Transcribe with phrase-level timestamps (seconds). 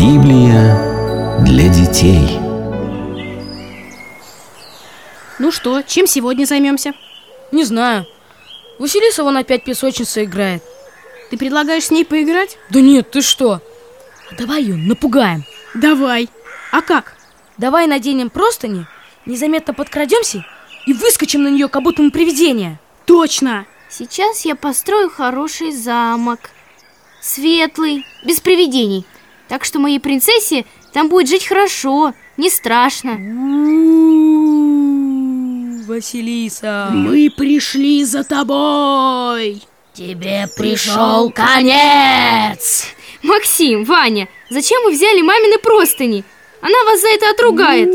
[0.00, 2.38] Библия для детей.
[5.38, 6.94] Ну что, чем сегодня займемся?
[7.52, 8.06] Не знаю.
[8.78, 10.62] Василиса вон опять песочница играет.
[11.30, 12.56] Ты предлагаешь с ней поиграть?
[12.70, 13.60] Да нет, ты что?
[14.38, 15.44] Давай ее напугаем.
[15.74, 16.30] Давай.
[16.72, 17.12] А как?
[17.58, 18.86] Давай наденем простыни,
[19.26, 20.46] незаметно подкрадемся
[20.86, 22.80] и выскочим на нее, как будто мы привидения.
[23.04, 23.66] Точно!
[23.90, 26.40] Сейчас я построю хороший замок.
[27.20, 29.04] Светлый, без привидений.
[29.50, 33.18] Так что моей принцессе там будет жить хорошо, не страшно.
[35.88, 36.90] Василиса.
[36.92, 39.60] Мы пришли за тобой.
[39.92, 42.86] Тебе пришел конец.
[43.24, 46.22] Максим, Ваня, зачем вы взяли мамины простыни?
[46.62, 47.92] Она вас за это отругает.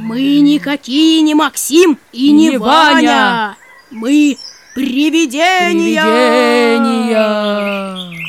[0.00, 2.74] Мы никакие не Максим и не, Не Ваня.
[2.90, 3.56] Ваня.
[3.92, 4.36] Мы
[4.74, 6.02] привидения.
[6.02, 6.73] Привидения.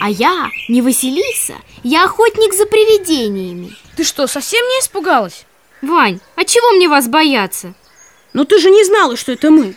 [0.05, 3.75] А я не Василиса, я охотник за привидениями.
[3.97, 5.47] Ты что, совсем не испугалась?
[5.81, 7.73] Вань, а чего мне вас бояться?
[8.31, 9.75] Но ты же не знала, что это мы.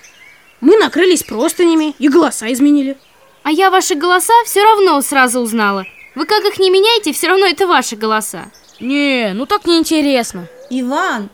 [0.60, 2.98] Мы накрылись простынями и голоса изменили.
[3.42, 5.86] А я ваши голоса все равно сразу узнала.
[6.14, 8.52] Вы как их не меняете, все равно это ваши голоса.
[8.80, 10.46] Не, ну так неинтересно.
[10.68, 11.30] Иван,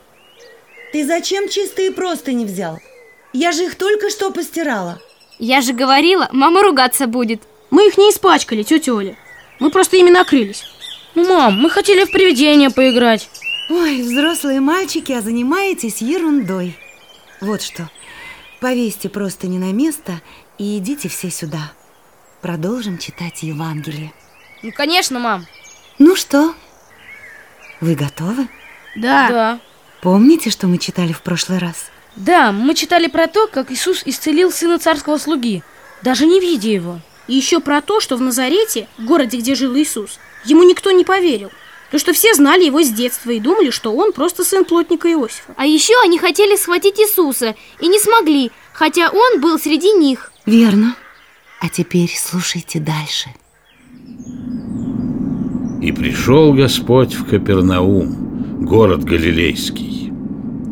[0.93, 2.79] ты зачем чистые простыни взял?
[3.33, 5.03] Я же их только что постирала.
[5.41, 7.43] Я же говорила, мама ругаться будет.
[7.75, 9.17] Мы их не испачкали, тетя Оля.
[9.59, 10.63] Мы просто ими накрылись.
[11.17, 13.29] Ну, мам, мы хотели в привидения поиграть.
[13.69, 16.79] Ой, взрослые мальчики, а занимаетесь ерундой.
[17.41, 17.91] Вот что,
[18.61, 20.21] повесьте простыни на место
[20.57, 21.73] и идите все сюда.
[22.43, 24.13] Продолжим читать Евангелие.
[24.63, 25.45] Ну, конечно, мам.
[25.99, 26.55] Ну что,
[27.81, 28.47] вы готовы?
[28.95, 29.29] Да.
[29.29, 29.61] Да.
[30.01, 31.87] Помните, что мы читали в прошлый раз?
[32.15, 35.65] Да, мы читали про то, как Иисус исцелил сына царского слуги,
[36.03, 37.01] даже не видя его.
[37.27, 41.51] И еще про то, что в Назарете, городе, где жил Иисус, ему никто не поверил.
[41.91, 45.55] То, что все знали его с детства и думали, что он просто сын плотника Иосифа.
[45.57, 50.33] А еще они хотели схватить Иисуса и не смогли, хотя он был среди них.
[50.45, 50.97] Верно.
[51.61, 53.31] А теперь слушайте дальше.
[55.81, 60.13] И пришел Господь в Капернаум, город Галилейский,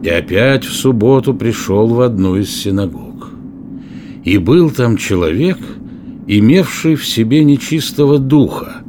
[0.03, 3.29] и опять в субботу пришел в одну из синагог.
[4.25, 5.59] И был там человек,
[6.39, 8.83] имевший в себе нечистого духа,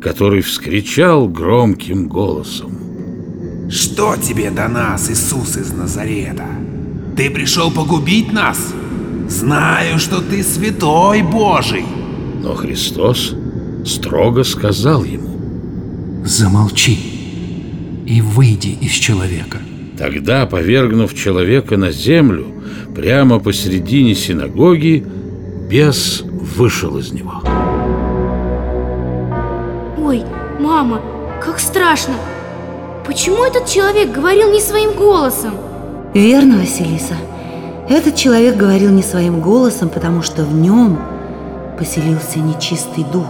[0.00, 2.72] который вскричал громким голосом.
[3.70, 6.46] Что тебе до нас, Иисус из Назарета?
[7.16, 8.74] Ты пришел погубить нас?
[9.28, 11.84] Знаю, что ты святой Божий.
[12.42, 13.34] Но Христос
[13.84, 15.30] строго сказал ему,
[16.24, 16.98] Замолчи
[18.06, 19.58] и выйди из человека.
[19.98, 22.46] Тогда, повергнув человека на землю,
[22.94, 25.04] прямо посередине синагоги,
[25.70, 26.24] бес
[26.54, 27.42] вышел из него.
[29.98, 30.24] Ой,
[30.58, 31.00] мама,
[31.44, 32.14] как страшно.
[33.06, 35.54] Почему этот человек говорил не своим голосом?
[36.14, 37.14] Верно, Василиса.
[37.88, 40.98] Этот человек говорил не своим голосом, потому что в нем
[41.78, 43.26] поселился нечистый дух.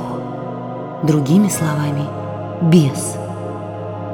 [1.02, 2.04] Другими словами,
[2.62, 3.16] бес.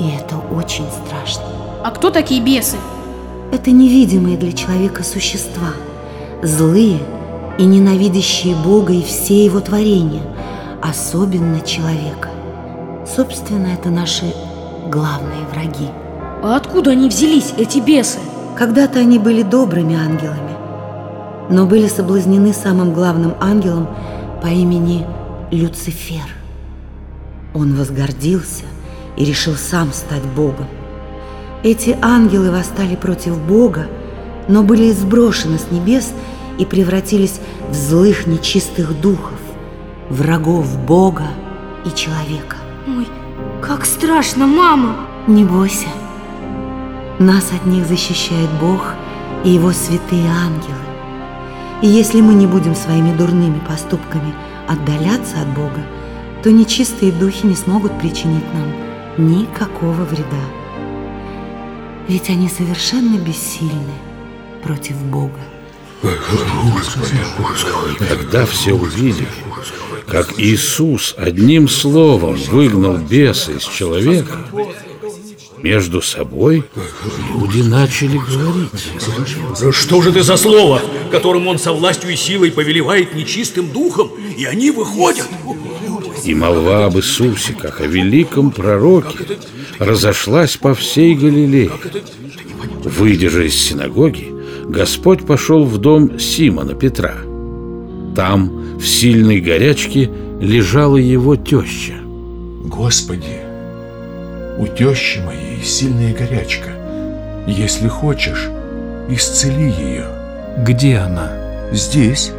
[0.01, 1.43] И это очень страшно.
[1.85, 2.77] А кто такие бесы?
[3.53, 5.73] Это невидимые для человека существа,
[6.43, 7.01] злые
[7.61, 10.23] и ненавидящие Бога и все его творения,
[10.81, 12.31] особенно человека.
[13.07, 14.33] Собственно, это наши
[14.89, 15.89] главные враги.
[16.43, 18.19] А откуда они взялись, эти бесы?
[18.57, 20.57] Когда-то они были добрыми ангелами,
[21.51, 23.89] но были соблазнены самым главным ангелом
[24.43, 25.07] по имени
[25.51, 26.35] Люцифер.
[27.53, 28.65] Он возгордился
[29.19, 30.67] и решил сам стать Богом.
[31.63, 33.87] Эти ангелы восстали против Бога,
[34.49, 36.15] но были сброшены с небес и
[36.65, 39.39] превратились в злых нечистых духов,
[40.09, 41.29] врагов Бога
[41.85, 42.57] и человека.
[42.87, 43.07] Ой,
[43.63, 44.97] как страшно, мама.
[45.27, 45.89] Не бойся.
[47.19, 48.95] Нас от них защищает Бог
[49.45, 50.75] и Его святые ангелы.
[51.83, 54.35] И если мы не будем своими дурными поступками
[54.69, 55.85] отдаляться от Бога,
[56.43, 60.45] то нечистые духи не смогут причинить нам никакого вреда.
[62.09, 63.95] Ведь они совершенно бессильны
[64.63, 65.41] против Бога.
[68.09, 69.29] Тогда все увидели,
[70.07, 74.39] как Иисус одним словом выгнал беса из человека,
[75.59, 76.65] между собой
[77.35, 79.75] люди начали говорить.
[79.75, 80.81] Что же ты за слово,
[81.11, 85.29] которым он со властью и силой повелевает нечистым духом, и они выходят?
[86.25, 89.19] И молва об Иисусе, как о великом пророке,
[89.79, 91.73] разошлась по всей Галилее.
[92.85, 94.30] Выйдя же из синагоги,
[94.71, 97.15] Господь пошел в дом Симона Петра.
[98.15, 100.09] Там, в сильной горячке,
[100.41, 101.95] лежала его теща.
[102.65, 103.41] Господи,
[104.59, 106.71] у тещи моей сильная горячка.
[107.49, 108.49] Если хочешь,
[109.09, 110.07] исцели ее.
[110.59, 111.33] Где она?
[111.73, 112.31] Здесь,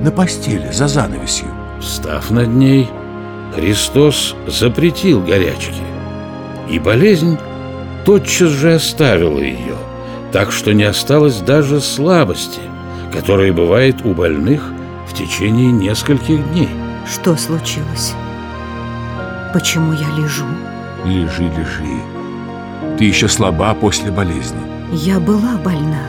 [0.00, 1.48] на постели, за занавесью.
[1.80, 2.88] Встав над ней,
[3.56, 5.82] Христос запретил горячке,
[6.70, 7.36] и болезнь
[8.04, 9.76] тотчас же оставила ее,
[10.32, 12.60] так что не осталось даже слабости,
[13.12, 14.72] которая бывает у больных
[15.08, 16.68] в течение нескольких дней.
[17.10, 18.14] Что случилось?
[19.52, 20.44] Почему я лежу?
[21.04, 22.96] Лежи, лежи.
[22.98, 24.60] Ты еще слаба после болезни.
[24.92, 26.06] Я была больна,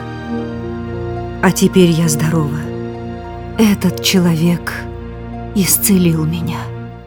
[1.42, 2.60] а теперь я здорова.
[3.58, 4.74] Этот человек
[5.56, 6.60] исцелил меня.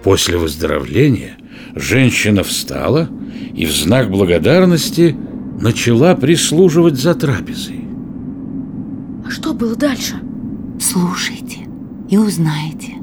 [0.02, 1.37] После выздоровления
[1.75, 3.08] женщина встала
[3.55, 5.17] и в знак благодарности
[5.60, 7.84] начала прислуживать за трапезой.
[9.26, 10.16] А что было дальше?
[10.80, 11.60] Слушайте
[12.08, 12.94] и узнаете.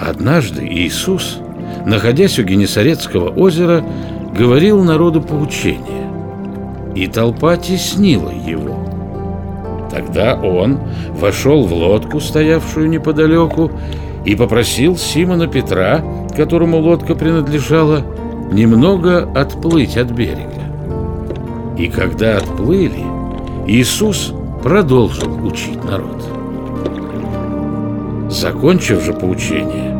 [0.00, 1.38] Однажды Иисус,
[1.86, 3.84] находясь у Генесарецкого озера,
[4.36, 6.10] говорил народу поучение,
[6.96, 8.78] и толпа теснила его.
[9.90, 10.80] Тогда он
[11.10, 13.70] вошел в лодку, стоявшую неподалеку,
[14.24, 16.02] и попросил Симона Петра,
[16.34, 18.04] которому лодка принадлежала,
[18.50, 20.61] немного отплыть от берега.
[21.76, 23.04] И когда отплыли,
[23.66, 24.32] Иисус
[24.62, 26.22] продолжил учить народ.
[28.30, 29.96] Закончив же поучение,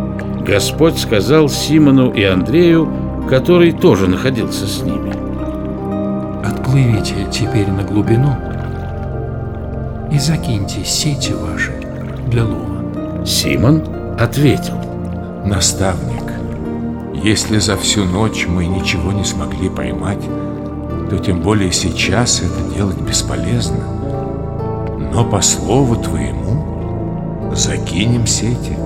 [0.46, 2.88] Господь сказал Симону и Андрею,
[3.28, 5.12] который тоже находился с ними.
[6.44, 8.34] Отплывите теперь на глубину
[10.10, 11.72] и закиньте сети ваши
[12.28, 13.24] для лова.
[13.24, 13.82] Симон
[14.18, 14.76] ответил.
[15.44, 16.22] Наставник,
[17.22, 20.22] если за всю ночь мы ничего не смогли поймать,
[21.12, 23.76] то тем более сейчас это делать бесполезно.
[25.12, 28.78] Но по слову твоему закинем сети.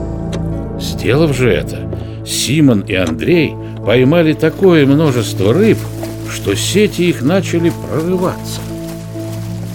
[0.81, 1.88] Сделав же это,
[2.26, 3.55] Симон и Андрей
[3.87, 5.78] поймали такое множество рыб,
[6.28, 8.61] что сети их начали прорываться.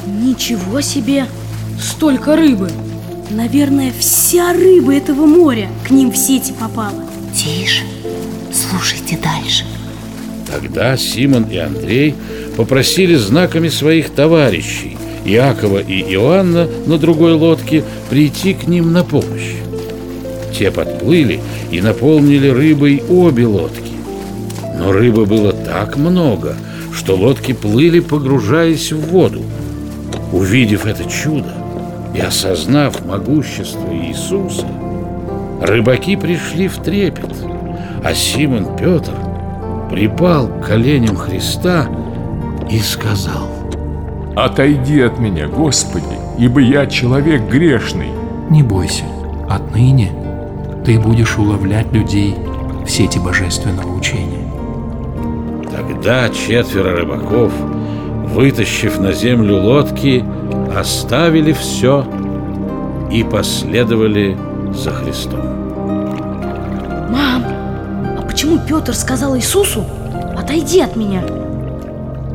[0.06, 1.28] Ничего себе!
[1.80, 2.70] Столько рыбы!
[3.30, 7.06] Наверное, вся рыба этого моря к ним в сети попала.
[7.34, 7.86] Тише,
[8.52, 9.64] слушайте дальше.
[10.52, 12.14] Тогда Симон и Андрей
[12.58, 19.56] попросили знаками своих товарищей Иакова и Иоанна на другой лодке прийти к ним на помощь.
[20.58, 21.40] Те подплыли
[21.70, 23.92] и наполнили рыбой обе лодки.
[24.78, 26.56] Но рыбы было так много,
[26.94, 29.42] что лодки плыли, погружаясь в воду.
[30.32, 31.54] Увидев это чудо
[32.16, 34.68] и осознав могущество Иисуса,
[35.62, 37.32] рыбаки пришли в трепет,
[38.04, 39.14] а Симон Петр
[39.92, 41.88] припал к коленям Христа
[42.72, 43.50] и сказал
[44.36, 48.10] «Отойди от меня, Господи, ибо я человек грешный».
[48.50, 49.04] Не бойся,
[49.50, 50.12] отныне
[50.86, 52.36] ты будешь уловлять людей
[52.86, 54.50] в сети божественного учения.
[55.70, 57.52] Тогда четверо рыбаков,
[58.34, 60.24] вытащив на землю лодки,
[60.76, 62.06] оставили все
[63.12, 64.38] и последовали
[64.74, 65.42] за Христом.
[67.10, 67.44] Мам,
[68.18, 69.84] а почему Петр сказал Иисусу
[70.38, 71.22] «Отойди от меня»?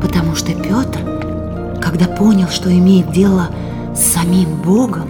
[0.00, 1.00] Потому что Петр,
[1.80, 3.50] когда понял, что имеет дело
[3.94, 5.08] с самим Богом,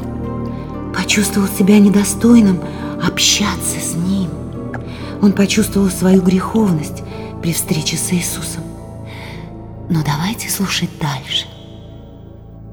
[0.95, 2.61] почувствовал себя недостойным
[3.03, 4.31] общаться с Ним.
[5.23, 7.03] Он почувствовал свою греховность
[7.43, 8.63] при встрече с Иисусом.
[9.89, 11.47] Но давайте слушать дальше.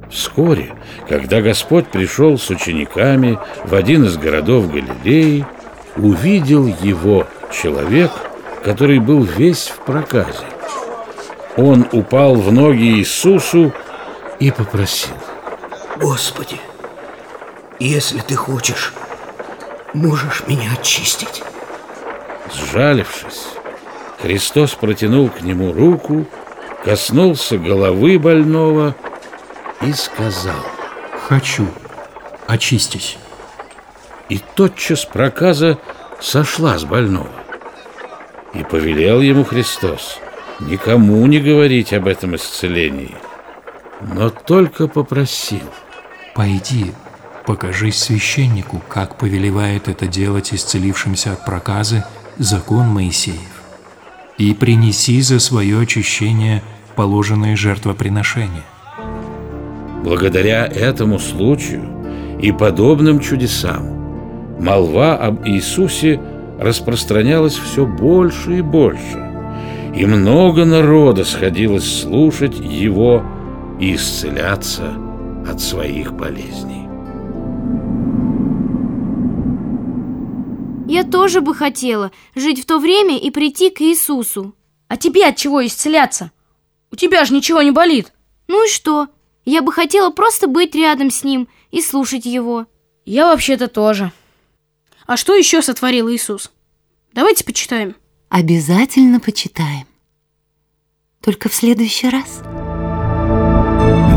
[0.09, 0.73] Вскоре,
[1.09, 5.45] когда Господь пришел с учениками в один из городов Галилеи,
[5.97, 8.11] увидел его человек,
[8.63, 10.45] который был весь в проказе.
[11.55, 13.71] Он упал в ноги Иисусу
[14.39, 15.13] и попросил.
[15.97, 16.59] Господи,
[17.79, 18.93] если ты хочешь,
[19.93, 21.43] можешь меня очистить.
[22.51, 23.47] Сжалившись,
[24.21, 26.25] Христос протянул к нему руку,
[26.83, 28.95] коснулся головы больного
[29.81, 30.63] и сказал
[31.27, 31.67] «Хочу,
[32.47, 33.17] очистись».
[34.29, 35.77] И тотчас проказа
[36.19, 37.29] сошла с больного.
[38.53, 40.19] И повелел ему Христос
[40.59, 43.15] никому не говорить об этом исцелении,
[44.01, 45.61] но только попросил.
[46.35, 46.91] «Пойди,
[47.45, 52.03] покажись священнику, как повелевает это делать исцелившимся от проказы
[52.37, 53.37] закон Моисеев,
[54.37, 56.63] и принеси за свое очищение
[56.95, 58.63] положенные жертвоприношения».
[60.03, 62.03] Благодаря этому случаю
[62.41, 64.03] и подобным чудесам
[64.59, 66.19] молва об Иисусе
[66.59, 69.32] распространялась все больше и больше,
[69.95, 73.23] и много народа сходилось слушать Его
[73.79, 74.95] и исцеляться
[75.47, 76.87] от своих болезней.
[80.87, 84.55] Я тоже бы хотела жить в то время и прийти к Иисусу.
[84.87, 86.31] А тебе от чего исцеляться?
[86.91, 88.11] У тебя же ничего не болит.
[88.47, 89.07] Ну и что?
[89.45, 92.67] Я бы хотела просто быть рядом с ним и слушать его.
[93.05, 94.11] Я вообще-то тоже.
[95.05, 96.51] А что еще сотворил Иисус?
[97.13, 97.95] Давайте почитаем.
[98.33, 99.85] Обязательно почитаем.
[101.21, 102.41] Только в следующий раз.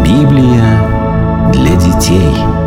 [0.06, 2.65] Библия для детей.